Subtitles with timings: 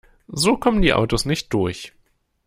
[0.33, 1.93] So kommen die Autos nicht durch.